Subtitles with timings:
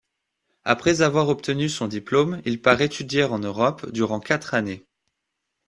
[0.63, 4.87] Après avoir obtenu son diplôme, il part étudier en Europe durant quatre années.